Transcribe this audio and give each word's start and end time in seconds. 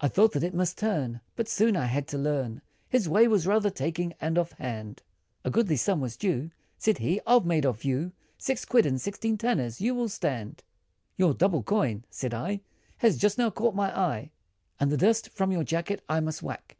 I 0.00 0.06
thought 0.06 0.30
that 0.34 0.44
it 0.44 0.54
must 0.54 0.78
turn, 0.78 1.20
But 1.34 1.48
soon 1.48 1.76
I 1.76 1.86
had 1.86 2.06
to 2.06 2.16
learn, 2.16 2.62
His 2.88 3.08
way 3.08 3.26
was 3.26 3.44
rather 3.44 3.70
taking, 3.70 4.14
and 4.20 4.38
off 4.38 4.52
hand, 4.52 5.02
A 5.44 5.50
goodly 5.50 5.74
sum 5.74 6.00
was 6.00 6.16
due, 6.16 6.52
Said 6.78 6.98
he 6.98 7.20
"I've 7.26 7.44
made 7.44 7.66
off 7.66 7.84
you, 7.84 8.12
Six 8.38 8.64
quid, 8.64 8.86
and 8.86 9.00
sixteen 9.00 9.36
tanners, 9.36 9.80
you 9.80 9.96
will 9.96 10.08
stand," 10.08 10.62
"Your 11.16 11.34
double 11.34 11.64
coin," 11.64 12.04
said 12.08 12.34
I, 12.34 12.60
"Has 12.98 13.18
just 13.18 13.36
now 13.36 13.50
caught 13.50 13.74
my 13.74 13.90
eye, 13.98 14.30
And 14.78 14.92
the 14.92 14.96
dust, 14.96 15.30
from 15.30 15.50
your 15.50 15.64
jacket, 15.64 16.04
I 16.08 16.20
must 16.20 16.44
whack!" 16.44 16.76